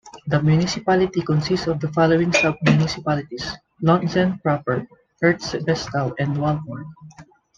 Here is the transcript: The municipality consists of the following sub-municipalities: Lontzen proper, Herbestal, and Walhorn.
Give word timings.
The 0.25 0.41
municipality 0.41 1.21
consists 1.21 1.67
of 1.67 1.79
the 1.79 1.87
following 1.93 2.31
sub-municipalities: 2.33 3.55
Lontzen 3.83 4.41
proper, 4.41 4.83
Herbestal, 5.21 6.15
and 6.17 6.35
Walhorn. 6.37 6.85